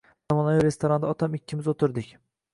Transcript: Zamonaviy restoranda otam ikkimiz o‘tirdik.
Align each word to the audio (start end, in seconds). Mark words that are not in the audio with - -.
Zamonaviy 0.31 0.61
restoranda 0.65 1.11
otam 1.11 1.37
ikkimiz 1.41 1.71
o‘tirdik. 1.77 2.13